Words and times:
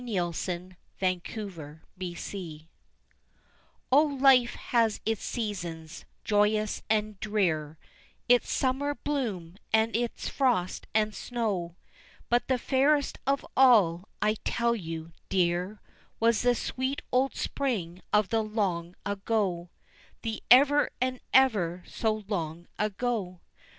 ]The 0.01 0.17
Ever 0.17 0.33
and 0.49 0.75
Ever 1.29 1.51
so 1.51 1.59
Long 1.61 1.79
Ago 2.33 2.67
O, 3.91 4.03
life 4.03 4.55
has 4.55 4.99
its 5.05 5.21
seasons 5.23 6.05
joyous 6.23 6.81
and 6.89 7.19
drear, 7.19 7.77
Its 8.27 8.49
summer's 8.49 8.97
bloom, 9.03 9.57
and 9.71 9.95
its 9.95 10.27
frost 10.27 10.87
and 10.95 11.13
snow, 11.13 11.75
But 12.29 12.47
the 12.47 12.57
fairest 12.57 13.19
of 13.27 13.45
all, 13.55 14.05
I 14.23 14.37
tell 14.43 14.75
you, 14.75 15.11
dear, 15.29 15.79
Was 16.19 16.41
the 16.41 16.55
sweet 16.55 17.03
old 17.11 17.35
spring 17.35 18.01
of 18.11 18.29
the 18.29 18.41
long 18.41 18.95
ago 19.05 19.69
The 20.23 20.41
ever 20.49 20.89
and 20.99 21.19
ever 21.31 21.83
so 21.85 22.23
long 22.27 22.65
ago! 22.79 23.39